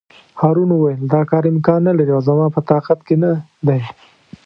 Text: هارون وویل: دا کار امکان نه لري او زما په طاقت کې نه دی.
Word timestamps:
هارون 0.39 0.69
وویل: 0.73 1.01
دا 1.13 1.21
کار 1.31 1.43
امکان 1.51 1.79
نه 1.87 1.93
لري 1.97 2.11
او 2.15 2.21
زما 2.27 2.45
په 2.55 2.61
طاقت 2.71 2.99
کې 3.07 3.15
نه 3.23 3.31
دی. 3.67 3.81